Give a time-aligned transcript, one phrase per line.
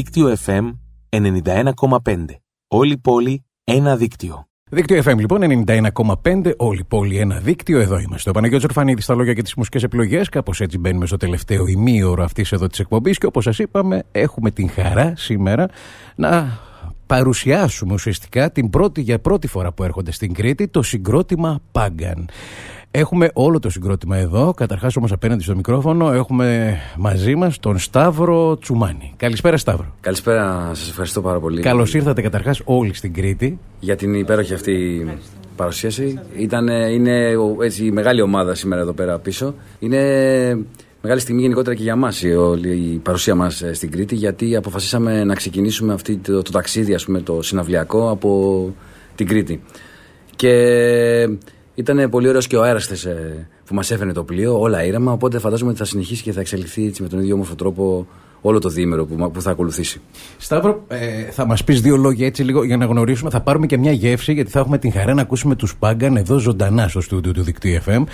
[0.00, 0.70] Δίκτυο FM
[1.08, 2.24] 91,5.
[2.68, 4.48] Όλη πόλη, ένα δίκτυο.
[4.70, 7.80] Δίκτυο FM λοιπόν 91,5, όλη πόλη ένα δίκτυο.
[7.80, 8.30] Εδώ είμαστε.
[8.30, 10.28] Ο Παναγιώτης Ορφανίδης στα λόγια και τις μουσικές επιλογές.
[10.28, 13.18] Κάπως έτσι μπαίνουμε στο τελευταίο ημίωρο αυτής εδώ της εκπομπής.
[13.18, 15.68] Και όπως σας είπαμε, έχουμε την χαρά σήμερα
[16.16, 16.58] να
[17.06, 22.28] παρουσιάσουμε ουσιαστικά την πρώτη για πρώτη φορά που έρχονται στην Κρήτη το συγκρότημα Πάγκαν.
[22.92, 24.52] Έχουμε όλο το συγκρότημα εδώ.
[24.56, 29.12] Καταρχάς, όμως, απέναντι στο μικρόφωνο έχουμε μαζί μας τον Σταύρο Τσουμάνη.
[29.16, 29.94] Καλησπέρα, Σταύρο.
[30.00, 31.60] Καλησπέρα, σας ευχαριστώ πάρα πολύ.
[31.60, 33.58] Καλώς ήρθατε καταρχάς όλοι στην Κρήτη.
[33.80, 35.06] Για την υπέροχη αυτή
[35.56, 36.20] παρουσίαση.
[36.36, 37.32] Ήταν, είναι
[37.62, 39.54] έτσι, μεγάλη ομάδα σήμερα εδώ πέρα πίσω.
[39.78, 39.98] Είναι
[41.02, 42.28] μεγάλη στιγμή γενικότερα και για μας η,
[42.62, 47.04] η παρουσία μας ε, στην Κρήτη, γιατί αποφασίσαμε να ξεκινήσουμε αυτή το, το ταξίδι, ας
[47.04, 48.74] πούμε, το συναυλιακό από
[49.14, 49.62] την Κρήτη.
[50.36, 50.52] Και
[51.80, 55.12] ήταν πολύ ωραίος και ο αέρας ε, που μας έφερε το πλοίο, όλα ήρεμα.
[55.12, 58.06] Οπότε φαντάζομαι ότι θα συνεχίσει και θα εξελιχθεί έτσι, με τον ίδιο όμορφο τρόπο
[58.40, 60.00] όλο το διήμερο που, που θα ακολουθήσει.
[60.36, 63.30] Σταύρο, ε, θα μας πεις δύο λόγια έτσι λίγο για να γνωρίσουμε.
[63.30, 66.38] Θα πάρουμε και μια γεύση, γιατί θα έχουμε την χαρά να ακούσουμε τους Πάγκαν εδώ
[66.38, 68.04] ζωντανά στο στούντιο του δικτύου FM.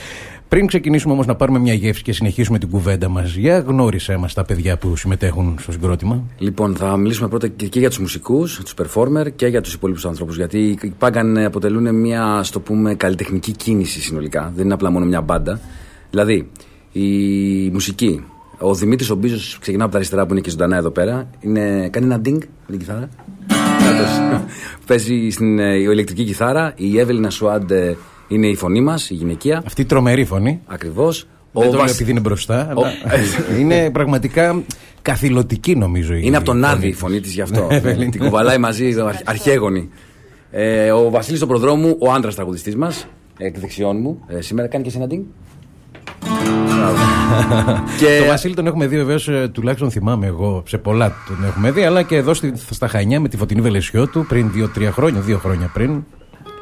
[0.48, 4.34] Πριν ξεκινήσουμε όμως να πάρουμε μια γεύση και συνεχίσουμε την κουβέντα μας, για γνώρισέ μας
[4.34, 6.22] τα παιδιά που συμμετέχουν στο συγκρότημα.
[6.38, 10.36] Λοιπόν, θα μιλήσουμε πρώτα και για τους μουσικούς, τους performer και για τους υπόλοιπους ανθρώπους.
[10.36, 14.52] Γιατί οι Πάγκαν αποτελούν μια, στο πούμε, καλλιτεχνική κίνηση συνολικά.
[14.54, 15.60] Δεν είναι απλά μόνο μια μπάντα.
[16.10, 16.50] Δηλαδή,
[16.92, 18.24] η μουσική,
[18.58, 21.30] ο Δημήτρης ο Μπίζο ξεκινά από τα αριστερά που είναι και ζωντανά εδώ πέρα.
[21.40, 23.08] Είναι, κάνει ένα ding με την κιθάρα.
[24.86, 26.72] Παίζει στην ε, ηλεκτρική κιθάρα.
[26.76, 27.70] Η Εύελινα Σουάντ
[28.28, 29.62] είναι η φωνή μας, η γυναικεία.
[29.66, 30.60] Αυτή η τρομερή φωνή.
[30.66, 31.26] Ακριβώς.
[31.52, 32.92] Δεν το λέω επειδή είναι μπροστά, αλλά
[33.58, 34.62] είναι πραγματικά
[35.02, 36.14] καθηλωτική νομίζω.
[36.14, 37.68] Είναι από τον Άδη η φωνή της γι' αυτό.
[37.82, 39.90] Ναι, την κουβαλάει μαζί, αρχαίγονη.
[40.50, 43.06] Ε, ο Βασίλης ο προδρόμου, ο άντρας τραγουδιστής μας,
[43.38, 45.26] εκ δεξιών μου, ε, σήμερα κάνει και συναντή.
[47.98, 48.18] Και...
[48.18, 51.82] Το Βασίλη τον έχουμε δει βεβαίως, ε, τουλάχιστον θυμάμαι εγώ, σε πολλά τον έχουμε δει,
[51.82, 55.70] αλλά και εδώ στη, στα Χανιά με τη φωτεινή βελεσιότου πριν δύο-τρία χρόνια, δύο χρόνια
[55.72, 56.04] πριν.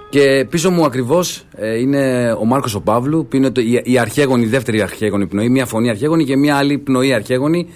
[0.08, 3.98] Και πίσω μου ακριβώς ε, είναι ο Μάρκος ο Παύλου, που είναι το, η, η
[3.98, 7.68] αρχαίγονη, η δεύτερη αρχαίγονη πνοή, μια φωνή αρχαίγονη και μια άλλη πνοή αρχαίγονη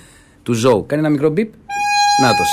[0.42, 0.86] του Ζώου.
[0.86, 1.52] Κάνει ένα μικρό μπίπ.
[2.22, 2.48] Νάτος.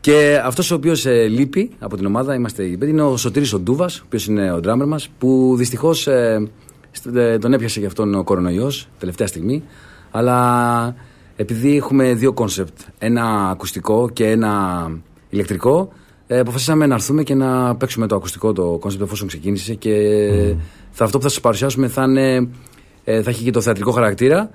[0.00, 3.58] Και αυτός ο οποίος ε, λείπει από την ομάδα, είμαστε οι είναι ο Σωτήρης ο
[3.58, 6.48] Ντούβα, ο οποίος είναι ο ντράμερ μας, που δυστυχώς ε, ε,
[7.40, 9.62] τον έπιασε γι' αυτόν ο κορονοϊός τελευταία στιγμή.
[10.10, 10.94] Αλλά
[11.36, 14.90] επειδή έχουμε δύο concept, ένα ακουστικό και ένα
[15.30, 15.92] ηλεκτρικό,
[16.26, 19.74] ε, αποφασίσαμε να έρθουμε και να παίξουμε το ακουστικό το concept εφόσον ξεκίνησε.
[19.74, 19.90] Και
[20.32, 20.56] mm.
[20.90, 22.48] θα, αυτό που θα σας παρουσιάσουμε θα, είναι,
[23.04, 24.50] ε, θα έχει και το θεατρικό χαρακτήρα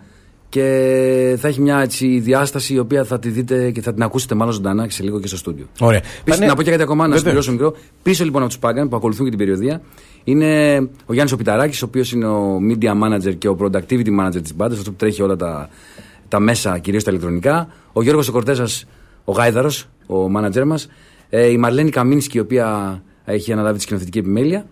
[0.49, 4.35] και θα έχει μια έτσι, διάσταση η οποία θα τη δείτε και θα την ακούσετε
[4.35, 5.65] μάλλον ζωντανά και σε λίγο και στο στούντιο.
[5.79, 6.01] Ωραία.
[6.23, 7.75] Πίσω, Να πω και κάτι ακόμα, να συμπληρώσω μικρό.
[8.03, 9.81] Πίσω λοιπόν από τους Πάγκαν που ακολουθούν και την περιοδία
[10.25, 14.55] είναι ο Γιάννης Οπιταράκη, ο οποίος είναι ο media manager και ο productivity manager της
[14.55, 15.69] μπάντας, αυτό που τρέχει όλα τα,
[16.27, 17.67] τα μέσα, κυρίως τα ηλεκτρονικά.
[17.93, 18.85] Ο Γιώργος Κορτέζας,
[19.23, 20.87] ο Γάιδαρος, ο manager μας.
[21.29, 24.65] Ε, η Μαρλένη Καμίνσκι, η οποία έχει αναλάβει τη σκηνοθετική επιμέλεια.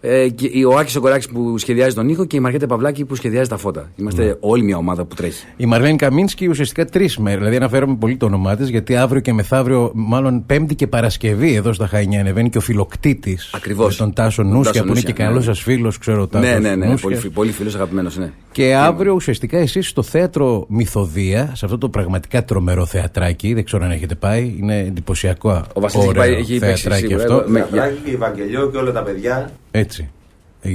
[0.00, 3.48] Ε, και ο Άκης Ογκοράκη που σχεδιάζει τον ήχο και η Μαργέτα Παυλάκη που σχεδιάζει
[3.48, 3.90] τα φώτα.
[3.96, 4.32] Είμαστε ναι.
[4.40, 5.44] όλη μια ομάδα που τρέχει.
[5.56, 7.36] Η Μαρλένη Καμίνσκι ουσιαστικά τρεις μέρε.
[7.36, 11.72] Δηλαδή αναφέρομαι πολύ το όνομά της, γιατί αύριο και μεθαύριο, μάλλον Πέμπτη και Παρασκευή εδώ
[11.72, 13.50] στα Χαϊνιά ανεβαίνει και ο φιλοκτήτης.
[13.54, 13.96] Ακριβώς.
[13.96, 15.52] Τον Τάσο Νούσια που είναι και καλός ναι.
[15.52, 16.50] σας φίλος, ξέρω Τάσος.
[16.50, 16.98] Ναι, ναι, ναι.
[16.98, 18.32] Πολύ, πολύ φίλος αγαπημένος, ναι.
[18.52, 23.84] Και αύριο ουσιαστικά εσείς στο θέατρο Μυθοδία, σε αυτό το πραγματικά τρομερό θεατράκι, δεν ξέρω
[23.84, 25.62] αν έχετε πάει, είναι εντυπωσιακό.
[25.72, 27.44] Ο Βασίλης έχει πάει, θεατράκι αυτό.
[27.46, 27.68] Με
[28.04, 29.50] και Ευαγγελιό και όλα τα παιδιά.
[29.70, 30.10] Έτσι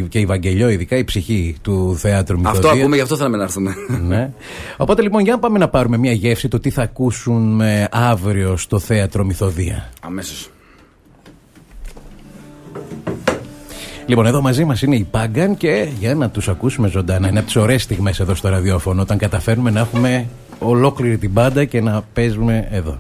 [0.10, 2.60] και η Βαγγελιό, ειδικά η ψυχή του θέατρου Μυθοδία.
[2.60, 3.76] Αυτό ακούμε, γι' αυτό θέλαμε να έρθουμε.
[4.08, 4.32] ναι.
[4.78, 8.80] Οπότε λοιπόν, για να πάμε να πάρουμε μια γεύση το τι θα ακούσουμε αύριο στο
[8.80, 9.90] θέατρο Μυθοδία.
[10.02, 10.50] Αμέσως.
[14.06, 17.28] Λοιπόν, εδώ μαζί μας είναι η Πάγκαν και για να τους ακούσουμε ζωντανά.
[17.28, 20.28] Είναι από τις ωραίες στιγμές εδώ στο ραδιόφωνο όταν καταφέρνουμε να έχουμε
[20.60, 23.00] ολόκληρη την πάντα και να παίζουμε εδώ.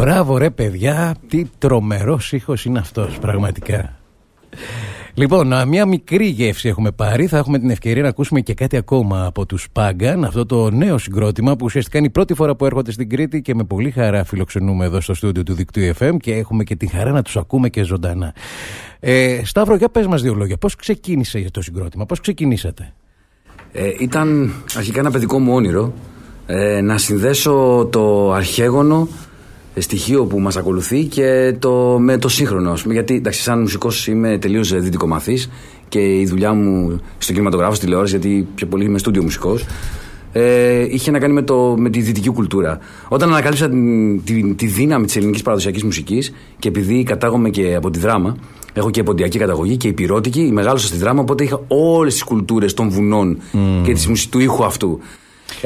[0.00, 3.98] Μπράβο ρε παιδιά, τι τρομερός ήχος είναι αυτός πραγματικά.
[5.14, 7.26] Λοιπόν, μια μικρή γεύση έχουμε πάρει.
[7.26, 10.24] Θα έχουμε την ευκαιρία να ακούσουμε και κάτι ακόμα από τους Πάγκαν.
[10.24, 13.54] Αυτό το νέο συγκρότημα που ουσιαστικά είναι η πρώτη φορά που έρχονται στην Κρήτη και
[13.54, 17.10] με πολύ χαρά φιλοξενούμε εδώ στο στούντιο του Δικτύου FM και έχουμε και την χαρά
[17.10, 18.34] να τους ακούμε και ζωντανά.
[19.00, 20.56] Ε, Σταύρο, για πες μας δύο λόγια.
[20.56, 22.92] Πώς ξεκίνησε το συγκρότημα, πώς ξεκινήσατε;
[23.72, 25.92] Ε, ήταν αρχικά ένα παιδικό μου όνειρο
[26.46, 29.08] ε, να συνδέσω το αρχαίγωνο
[29.80, 32.74] στοιχείο που μας ακολουθεί και το, με το σύγχρονο.
[32.86, 35.50] Γιατί εντάξει, σαν μουσικός είμαι τελείως δυτικομαθής
[35.88, 39.66] και η δουλειά μου στο κινηματογράφο, στη τηλεόραση, γιατί πιο πολύ είμαι στούντιο μουσικός,
[40.32, 42.78] ε, είχε να κάνει με, το, με τη δυτική κουλτούρα.
[43.08, 47.90] Όταν ανακάλυψα τη, τη, τη δύναμη της ελληνικής παραδοσιακής μουσικής και επειδή κατάγομαι και από
[47.90, 48.36] τη δράμα,
[48.72, 52.90] έχω και ποντιακή καταγωγή και υπηρώτικη, μεγάλωσα στη δράμα, οπότε είχα όλες τις κουλτούρες των
[52.90, 53.58] βουνών mm.
[53.84, 55.00] και της, του ήχου αυτού.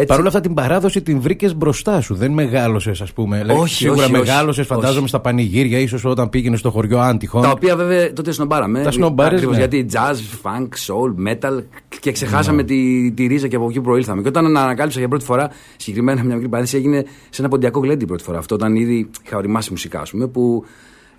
[0.07, 2.15] Παρ' όλα αυτά την παράδοση την βρήκες μπροστά σου.
[2.15, 3.45] Δεν μεγάλωσες, ας πούμε.
[3.49, 7.43] Όχι, Σίγουρα όχι, μεγάλωσες, φαντάζομαι, στα πανηγύρια, ίσως όταν πήγαινες στο χωριό Άντιχον.
[7.43, 8.83] Τα οποία βέβαια τότε σνομπάραμε.
[8.83, 9.67] Τα σνομπάρες, Ακριβώς, ναι.
[9.67, 11.63] Γιατί jazz, funk, soul, metal
[12.01, 14.23] και ξεχάσαμε τη, τη ρίζα και από εκεί που προήλθαμε.
[14.23, 18.07] Και όταν ανακάλυψα για πρώτη φορά, συγκεκριμένα μια μικρή παρένθεση, έγινε σε ένα ποντιακό γλέντι
[18.07, 18.39] πρώτη φορά.
[18.39, 20.65] Αυτό όταν ήδη είχα οριμάσει μουσικά, ας πούμε, που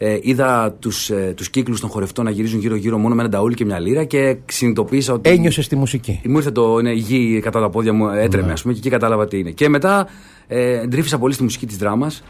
[0.06, 3.56] ε, είδα τους ε, τους κύκλους των χορευτών να γυρίζουν γύρω-γύρω μόνο με ένα ταούλι
[3.56, 5.30] και μια λίρα και συνειδητοποίησα ότι.
[5.30, 6.22] Ένιωσε τη μουσική.
[6.26, 8.90] Μου ήρθε το ναι, η γη κατά τα πόδια μου, έτρεμε, ας πούμε, και εκεί
[8.90, 9.52] κατάλαβα τι είναι.
[9.52, 10.08] Και μετά
[10.48, 12.24] ε, ντρίφησα πολύ στη μουσική της δράμας,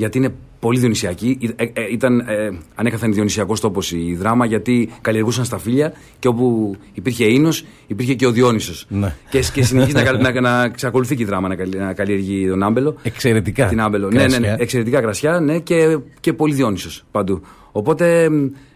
[0.00, 1.38] γιατί είναι πολύ διονυσιακή.
[1.56, 6.76] Ε, ε, ήταν ε, ανέκαθεν διονυσιακός τόπος η δράμα, γιατί καλλιεργούσαν στα φίλια και όπου
[6.92, 8.86] υπήρχε ίνος, υπήρχε και ο Διόνυσος.
[8.88, 9.14] Ναι.
[9.30, 12.48] Και, και συνεχίζει να, καλ- να, να ξακολουθεί και η δράμα να, καλλι- να καλλιεργεί
[12.48, 12.94] τον άμπελο.
[13.02, 13.66] Εξαιρετικά.
[13.66, 14.10] Την άμπελο.
[14.10, 14.56] Ναι, ναι, ναι, κρασιά.
[14.58, 17.40] εξαιρετικά κρασιά, ναι, και, και πολύ Διόνυσος παντού.
[17.72, 18.28] Οπότε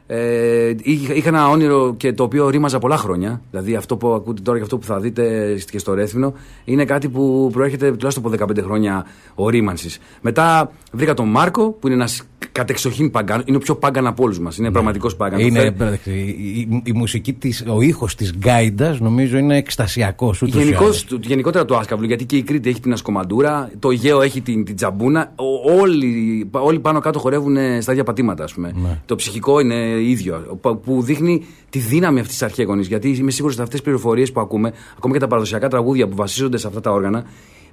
[0.06, 3.40] ε, είχα, είχα ένα όνειρο και το οποίο ρήμαζα πολλά χρόνια.
[3.50, 6.34] Δηλαδή αυτό που ακούτε τώρα και αυτό που θα δείτε και στο Ρέθμινο
[6.64, 10.00] είναι κάτι που προέρχεται τουλάχιστον από 15 χρόνια ορίμανση.
[10.20, 13.42] Μετά βρήκα τον Μάρκο που είναι ένας κατεξοχήν παγκάν.
[13.46, 14.56] Είναι ο πιο παγκάν από όλους μας.
[14.56, 15.38] Είναι πραγματικός παγκάν.
[15.38, 19.56] Το Είναι, φέρει- εντάξει, η, η- η μουσική της, ο ήχος της γκάιντας νομίζω είναι
[19.56, 21.04] εκστασιακός ούτως ή Γενικώς, άλλως.
[21.04, 24.64] του- γενικότερα του Άσκαβλου, γιατί και η Κρήτη έχει την Ασκομαντούρα, το Αιγαίο έχει την,
[24.64, 25.32] την Τζαμπούνα.
[25.36, 28.72] Ο- όλοι, όλοι πάνω κάτω χορεύουν ε, στα ίδια πατήματα, ας πούμε.
[28.82, 28.98] Ναι.
[29.06, 30.58] Το ψυχικό είναι ίδιο.
[30.60, 32.86] που- Που δείχνει τη δύναμη αυτής της αρχαίγονης.
[32.86, 36.16] Γιατί είμαι σίγουρος ότι αυτές τις πληροφορίες που ακούμε, ακόμα και τα παραδοσιακά τραγούδια που
[36.16, 37.24] βασίζονται σε αυτά τα όργανα,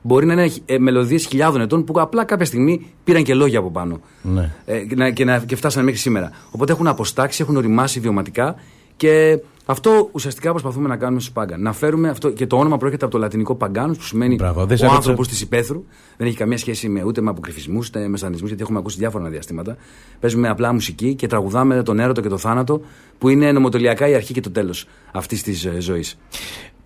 [0.02, 3.72] μπορεί να είναι ε, μελωδίες χιλιάδων ετών που απλά κάποια στιγμή πήραν και λόγια από
[3.72, 4.00] πάνω.
[4.22, 4.52] Ναι.
[4.66, 6.32] Ε, και, να, και, να, και φτάσανε μέχρι σήμερα.
[6.52, 8.56] Οπότε έχουν αποστάξει, έχουν οριμάσει βιωματικά
[8.98, 11.62] και αυτό ουσιαστικά προσπαθούμε να κάνουμε στους Πάγκαν.
[11.62, 14.78] Να φέρουμε αυτό και το όνομα προέρχεται από το λατινικό Παγκάνου που σημαίνει Μπράβο, δεν
[14.78, 15.84] σε ο ρώτησα- άνθρωπος της υπαίθρου.
[16.18, 19.30] Δεν έχει καμία σχέση με, ούτε με αποκρυφισμού ούτε με σαντισμού, γιατί έχουμε ακούσει διάφορα
[19.30, 19.78] διαστήματα.
[20.20, 22.82] Παίζουμε απλά μουσική και τραγουδάμε τον έρωτο και το θάνατο,
[23.18, 26.18] που είναι νομοτελειακά η αρχή και το τέλος αυτής της ζωής.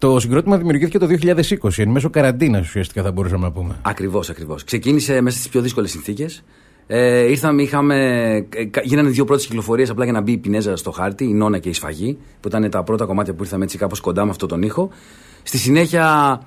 [0.06, 3.76] Το συγκρότημα δημιουργήθηκε το 2020, εν μέσω καραντίνας ουσιαστικά θα μπορούσαμε να πούμε.
[3.82, 4.64] Ακριβώς, ακριβώς.
[4.64, 6.44] Ξεκίνησε μέσα στις πιο δύσκολες συνθήκες.
[6.88, 7.96] Ε, ήρθαμε, είχαμε,
[8.50, 11.34] ε, κα- γίνανε δύο πρώτες κυκλοφορίες απλά για να μπει η Πινέζα στο χάρτη, η
[11.34, 14.30] Νόνα και η Σφαγή, που ήταν τα πρώτα κομμάτια που ήρθαμε έτσι κάπως κοντά με
[14.30, 14.90] αυτόν τον ήχο.
[15.44, 16.42] Στη συνέχεια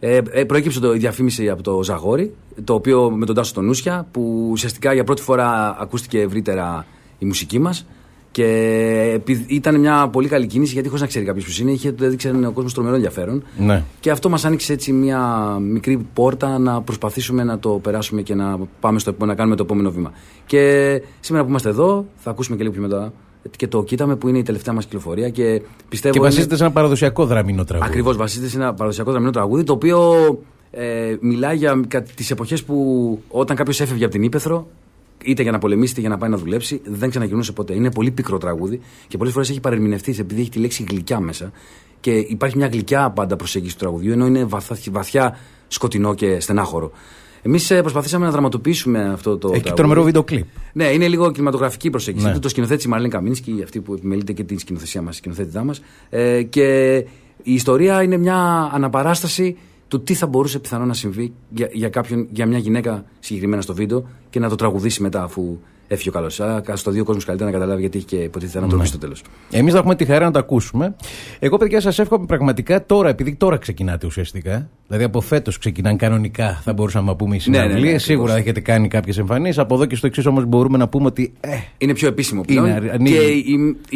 [0.00, 3.64] ε, ε, προέκυψε το, η διαφήμιση από το Ζαγόρι, το οποίο με τον Τάσο τον
[3.64, 6.86] Νούσια, που ουσιαστικά για πρώτη φορά ακούστηκε ευρύτερα
[7.18, 7.86] η μουσική μας.
[8.32, 8.46] Και
[9.14, 12.28] επει- ήταν μια πολύ καλή κίνηση γιατί χωρίς να ξέρει κάποιος ποιος είναι, είχε, έδειξε
[12.46, 13.42] ο κόσμος τρομερό ενδιαφέρον.
[13.58, 13.84] Ναι.
[14.00, 15.20] Και αυτό μας άνοιξε έτσι μια
[15.60, 19.62] μικρή πόρτα να προσπαθήσουμε να το περάσουμε και να πάμε στο επόμενο, να κάνουμε το
[19.62, 20.12] επόμενο βήμα.
[20.46, 23.12] Και σήμερα που είμαστε εδώ, θα ακούσουμε και λίγο πιο μετά
[23.56, 26.12] και το κοίταμε που είναι η τελευταία μας κυκλοφορία και πιστεύω.
[26.14, 27.88] Και είναι- βασίζεται σε ένα παραδοσιακό δραμινό τραγούδι.
[27.90, 30.12] Ακριβώς, βασίζεται σε ένα παραδοσιακό δραμινό τραγούδι το οποίο
[30.70, 31.80] ε, μιλάει για
[32.16, 34.66] τις εποχές που όταν κάποιος έφευγε από την Ήπεθρο,
[35.24, 37.74] είτε για να πολεμήσει είτε για να πάει να δουλέψει, δεν ξαναγυρνούσε ποτέ.
[37.74, 41.52] Είναι πολύ πικρό τραγούδι και πολλές φορές έχει παρερμηνευτείς επειδή έχει τη λέξη γλυκιά μέσα.
[42.00, 45.38] Και υπάρχει μια γλυκιά πάντα προσέγγιση του τραγουδιού, ενώ είναι βαθιά, βαθιά
[45.68, 46.90] σκοτεινό και στενάχωρο.
[47.42, 49.48] Εμείς προσπαθήσαμε να δραματοποιήσουμε αυτό το.
[49.48, 49.76] Έχει και τραγούδι.
[49.76, 50.46] τρομερό βίντεο κλιπ.
[50.72, 52.24] Ναι, είναι λίγο κινηματογραφική προσέγγιση.
[52.24, 52.30] Ναι.
[52.30, 55.64] Είναι το σκηνοθέτη η Μαρλέν Καμίνσκι, αυτή που επιμελείται και την σκηνοθεσία μας, η σκηνοθέτητά
[55.64, 55.82] μας.
[56.10, 56.94] Ε, και
[57.42, 59.56] η ιστορία είναι μια αναπαράσταση
[59.88, 63.74] του τι θα μπορούσε πιθανό να συμβεί για, για, κάποιον, για μια γυναίκα συγκεκριμένα στο
[63.74, 65.58] βίντεο και να το τραγουδήσει μετά αφού
[65.92, 66.40] έφυγε ο καλός.
[66.40, 68.64] Α στο δύο κόσμος καλύτερα να καταλάβει γιατί έχει και υποτίθεται Ναι.
[68.64, 69.22] ανατροπή στο τέλος.
[69.50, 70.94] Εμείς θα έχουμε τη χαρά να το ακούσουμε.
[71.38, 74.68] Εγώ, παιδιά, σας εύχομαι πραγματικά τώρα, επειδή τώρα ξεκινάτε ουσιαστικά.
[74.86, 78.02] Δηλαδή από φέτος ξεκινάνε κανονικά, θα μπορούσαμε να πούμε οι Ναι, ναι, ναι, συναυλίες.
[78.02, 78.02] ακριβώς.
[78.26, 79.58] Σίγουρα έχετε κάνει κάποιες εμφανίσεις.
[79.58, 81.32] Από εδώ και στο εξής όμως μπορούμε να πούμε ότι.
[81.40, 82.66] Ε, Είναι πιο επίσημο πλέον.
[82.66, 83.16] Είναι, ανοίγει.
[83.16, 83.24] και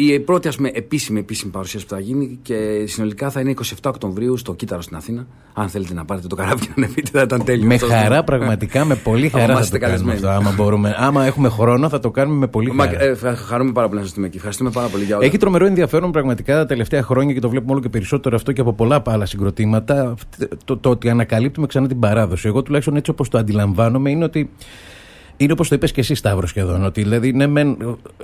[0.01, 3.53] η, η πρώτη ας πούμε, επίσημη, επίσημη παρουσίαση που θα γίνει και συνολικά θα είναι
[3.63, 5.27] 27 Οκτωβρίου στο Κύτταρο στην Αθήνα.
[5.53, 7.67] Αν θέλετε να πάρετε το καράβι και να ανεβείτε, θα ήταν τέλειο.
[7.67, 7.87] με Αυτό.
[7.87, 10.33] χαρά, πραγματικά, με πολύ Άμα χαρά θα είμαστε το κάνουμε καλεσμένοι.
[10.35, 10.49] αυτό.
[10.49, 13.03] Άμα, μπορούμε, άμα έχουμε χρόνο, θα το κάνουμε με πολύ Μα, χαρά.
[13.03, 14.35] ε, θα χαρούμε πάρα πολύ να είστε εκεί.
[14.37, 15.25] Ευχαριστούμε πάρα πολύ για όλα.
[15.25, 18.61] Έχει τρομερό ενδιαφέρον πραγματικά τα τελευταία χρόνια και το βλέπουμε όλο και περισσότερο αυτό και
[18.61, 20.13] από πολλά άλλα συγκροτήματα.
[20.65, 22.47] Το, το ότι ανακαλύπτουμε ξανά την παράδοση.
[22.47, 24.49] Εγώ τουλάχιστον έτσι όπως το αντιλαμβάνομαι είναι ότι.
[25.39, 26.85] Είναι όπως το είπες και εσύ, Σταύρος, σχεδόν.
[26.85, 27.77] Ότι δηλαδή ναι, με,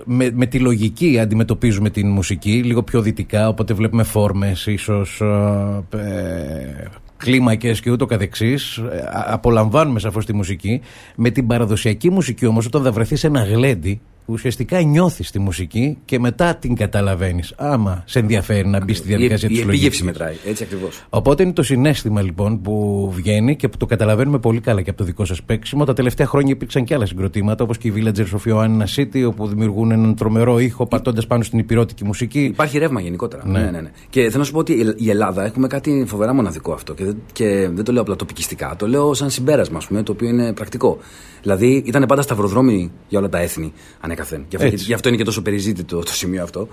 [0.05, 3.47] με, με τη λογική αντιμετωπίζουμε την μουσική, λίγο πιο δυτικά.
[3.47, 6.87] Οπότε βλέπουμε φόρμες, ίσως ε,
[7.23, 8.81] κλίμακες και ούτω καθεξής.
[9.25, 10.81] Απολαμβάνουμε σαφώς τη μουσική.
[11.15, 15.97] Με την παραδοσιακή μουσική όμως, όταν θα βρεθεί σε ένα γλέντι, ουσιαστικά νιώθεις τη μουσική
[16.05, 17.53] και μετά την καταλαβαίνεις.
[17.57, 19.75] Άμα σε ενδιαφέρει να μπεις στη διαδικασία η, τη η λογική.
[19.75, 20.35] επίγευση μετράει.
[20.45, 21.03] Έτσι ακριβώς.
[21.09, 24.99] Οπότε είναι το συνέστημα λοιπόν που βγαίνει και που το καταλαβαίνουμε πολύ καλά και από
[24.99, 25.85] το δικό σας παίξιμο.
[25.85, 29.47] Τα τελευταία χρόνια υπήρξαν και άλλα συγκροτήματα όπως και οι Villagers of Ioannina City, όπου
[29.47, 32.43] δημιουργούν έναν τρομερό ήχο πατώντας πάνω στην υπηρώτικη μουσική.
[32.43, 33.47] Υπάρχει ρεύμα γενικότερα.
[33.47, 33.59] Ναι.
[33.59, 33.71] Ναι.
[33.71, 36.93] Ναι, ναι, Και θέλω να σου πω ότι η Ελλάδα έχουμε κάτι φοβερά μοναδικό αυτό.
[36.93, 38.75] Και δεν, και δεν το λέω απλά τοπικιστικά.
[38.77, 40.97] Το λέω σαν συμπέρασμα, ας πούμε, το οποίο είναι πρακτικό.
[41.41, 43.73] Δηλαδή ήταν πάντα σταυροδρόμοι για όλα τα έθνη
[44.13, 44.45] ανέκαθεν.
[44.49, 44.85] Γι' αυτό, Έτσι.
[44.85, 46.67] γι' αυτό είναι και τόσο περιζήτητο το σημείο αυτό.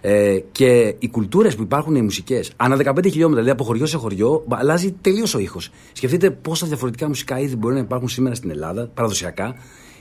[0.00, 3.96] Ε, και οι κουλτούρες που υπάρχουν, οι μουσικές, ανά 15 χιλιόμετρα, δηλαδή από χωριό σε
[3.96, 5.70] χωριό, αλλάζει τελείως ο ήχος.
[5.92, 9.54] Σκεφτείτε πόσα διαφορετικά μουσικά είδη μπορεί να υπάρχουν σήμερα στην Ελλάδα, παραδοσιακά,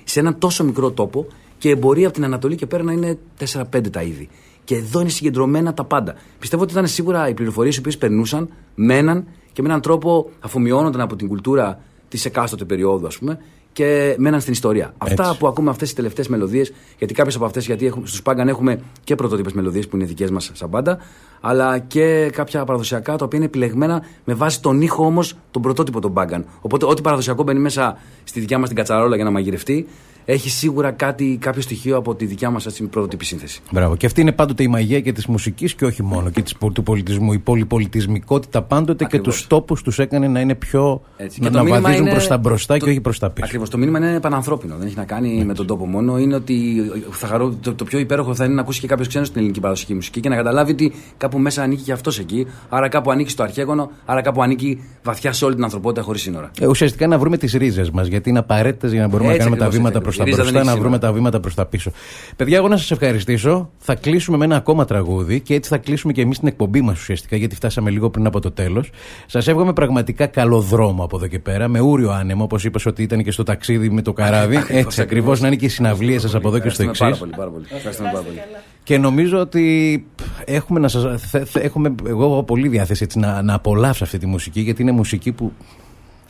[0.04, 3.18] σε έναν τόσο μικρό τόπο και μπορεί από την Ανατολή και πέρα να είναι
[3.54, 4.30] 4-5 τα είδη.
[4.64, 6.16] Και εδώ είναι συγκεντρωμένα τα πάντα.
[6.40, 11.02] Πιστεύω ότι ήταν σίγουρα οι πληροφορίες οι οποίες περνούσαν, μέναν και με έναν τρόπο αφομοιώνονταν
[11.02, 11.80] από την κουλτούρα
[12.14, 13.40] της εκάστοτε περίοδου, ας πούμε,
[13.72, 14.94] και μέναν στην ιστορία.
[14.98, 18.48] Αυτά που ακούμε αυτές τις τελευταίες μελωδίες, γιατί κάποιες από αυτές, γιατί έχουμε, στους Πάγκαν
[18.48, 20.98] έχουμε και πρωτότυπες μελωδίες που είναι δικές μας σαν μπάντα,
[21.42, 26.00] αλλά και κάποια παραδοσιακά τα οποία είναι επιλεγμένα με βάση τον ήχο όμως τον πρωτότυπο
[26.00, 26.46] των Πάγκαν.
[26.62, 29.88] Οπότε, ό,τι παραδοσιακό μπαίνει μέσα στη δικιά μας την κατσαρόλα για να μαγειρευτεί,
[30.26, 33.62] έχει σίγουρα κάτι, κάποιο στοιχείο από τη δικιά μας πρωτότυπη σύνθεση.
[33.72, 33.96] Μπράβο.
[33.96, 36.84] Και αυτή είναι πάντοτε η μαγεία και της μουσικής και όχι μόνο και της, του
[36.84, 37.34] πολιτισμού.
[37.34, 39.26] Η πολυπολιτισμικότητα πάντοτε Ακριβώς.
[39.26, 41.02] και τους τόπους τους έκανε να είναι πιο.
[41.18, 41.40] Έτσι.
[41.42, 43.30] να, Και το να μήνυμα βαδίζουν είναι- προς τα μπροστά το- και όχι προς τα
[43.30, 43.46] πίσω.
[43.46, 43.70] Ακριβώς.
[43.70, 44.76] Το μήνυμα είναι πανανθρώπινο.
[44.78, 46.18] Δεν έχει να κάνει με τον τόπο μόνο.
[46.20, 46.76] Είναι ότι
[47.12, 49.60] θα χαρώ, το, το πιο υπέροχο θα είναι να ακούσει και κάποιος ξένος την ελληνική
[49.60, 52.48] παραδοσιακή μουσική και να καταλάβει ότι κάπου μέσα ανήκει και αυτός εκεί.
[52.70, 53.92] Άρα κάπου ανήκει στο αρχαίγωνο.
[54.06, 56.52] Άρα κάπου ανήκει βαθιά σε όλη την ανθρωπότητα χωρίς σύνορα.
[56.62, 59.44] Ε, ουσιαστικά να βρούμε τις ρίζες μας, γιατί είναι απαραίτητες για να μπορούμε Έτσι να
[59.44, 60.48] κάνουμε τα ακριβώς, βήματα έτσι προ τα ακριβώς.
[60.48, 61.12] Η ρίζα μπροστά, δεν να έχει βρούμε σύνορα.
[61.12, 61.92] τα βήματα προς τα πίσω.
[62.36, 63.70] Παιδιά, εγώ να σας ευχαριστήσω.
[63.78, 67.00] Θα κλείσουμε με ένα ακόμα τραγούδι και έτσι θα κλείσουμε και εμείς την εκπομπή μας
[67.00, 68.90] ουσιαστικά, γιατί φτάσαμε λίγο πριν από το τέλος.
[69.26, 73.04] Σας εύχομαι πραγματικά καλό δρόμο από εδώ και πέρα, με ούριο άνεμο, όπως είπες ότι
[73.04, 74.58] ήταν και στο ταξίδι με το καράβι.
[74.68, 77.38] έτσι ακριβώς να είναι και οι συναυλίες σας από εδώ και στο Ευχαριστούμε εξής.
[77.38, 77.66] πάρα πολύ, πάρα πολύ.
[77.78, 78.38] Ευχαριστούμε πάρα πολύ.
[78.84, 80.06] Και νομίζω ότι
[80.46, 84.18] έχουμε, να σας, θε- θε- έχουμε εγώ έχω πολύ διάθεση έτσι, να, να απολαύσω αυτή
[84.18, 85.52] τη μουσική γιατί είναι μουσική που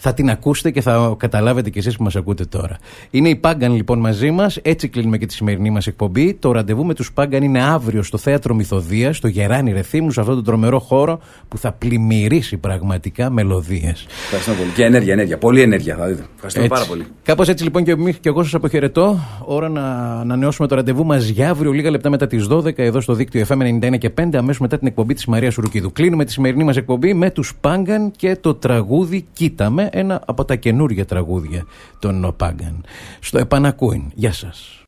[0.06, 2.78] θα την ακούσετε και θα καταλάβετε κι εσείς που μας ακούτε τώρα.
[3.10, 6.34] Είναι η Πάγκαν λοιπόν μαζί μας, έτσι κλείνουμε και τη σημερινή μας εκπομπή.
[6.34, 10.36] Το ραντεβού με τους Πάγκαν είναι αύριο στο Θέατρο Μυθοδίας, στο Γεράνι Ρεθύμνου, σε αυτόν
[10.36, 14.06] τον τρομερό χώρο που θα πλημμυρίσει πραγματικά μελωδίες.
[14.24, 14.70] Ευχαριστούμε πολύ.
[14.70, 15.38] Και ενέργεια, ενέργεια.
[15.38, 16.24] Πολύ ενέργεια θα δείτε.
[16.36, 17.06] Ευχαριστούμε πάρα πολύ.
[17.24, 19.20] Κάπως έτσι λοιπόν και, εμείς- και εγώ σας αποχαιρετώ.
[19.46, 19.84] Ώρα να
[20.20, 23.62] ανανεώσουμε το ραντεβού μας για αύριο, λίγα λεπτά μετά τις 12, εδώ στο δίκτυο FM
[23.62, 25.92] 91 και 5, αμέσως μετά την εκπομπή της Μαρίας Σουρουκίδου.
[25.92, 30.56] Κλείνουμε τη σημερινή μας εκπομπή με τους Πάγκαν και το τραγούδι Κοίταμε, ένα από τα
[30.56, 31.66] καινούργια τραγούδια
[32.00, 32.86] των Πάγκαν.
[33.20, 34.12] Στο επανακούιν.
[34.14, 34.84] Γεια σας.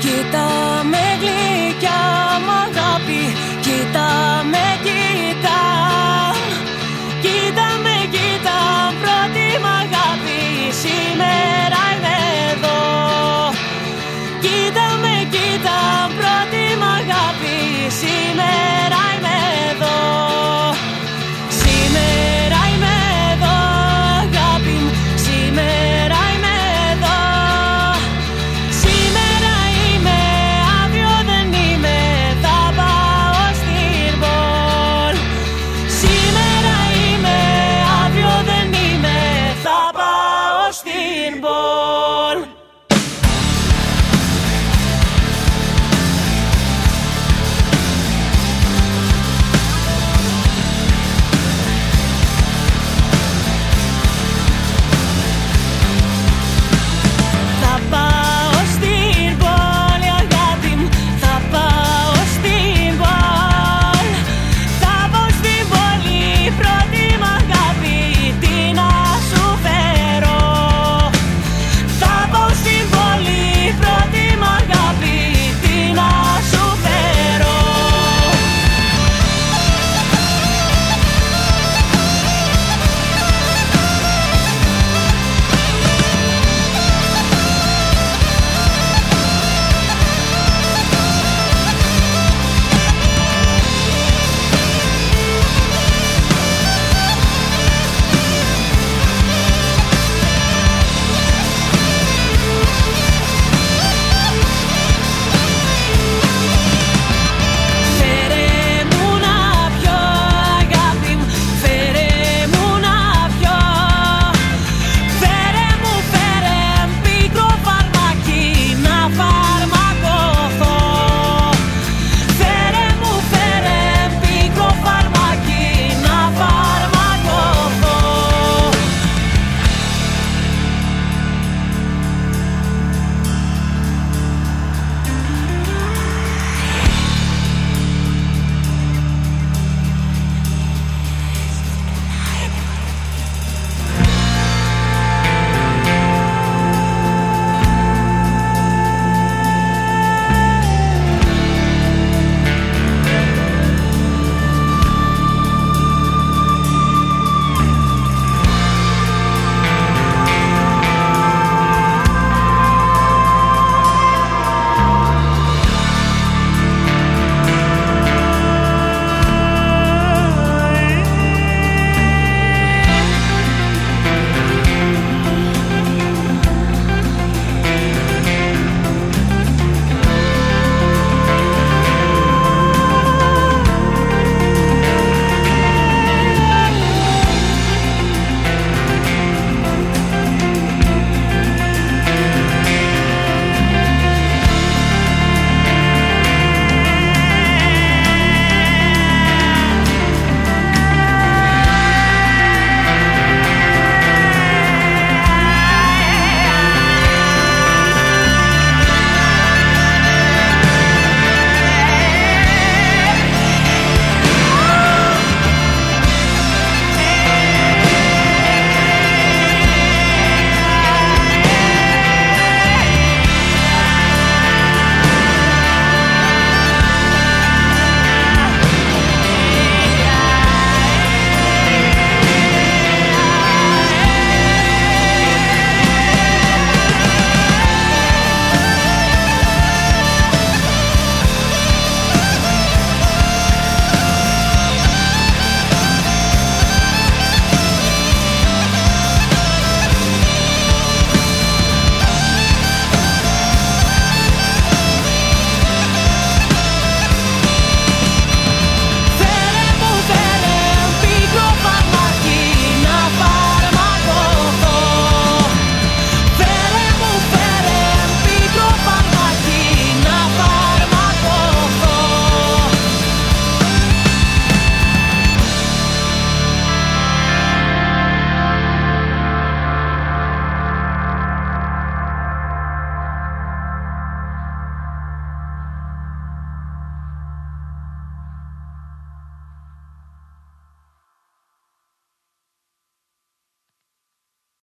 [0.00, 0.48] Κοίτα
[0.90, 2.00] με γλυκιά
[2.46, 3.22] μ' αγάπη
[3.60, 4.08] Κοίτα
[4.50, 4.66] με